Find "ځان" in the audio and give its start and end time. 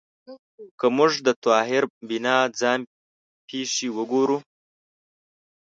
2.59-2.79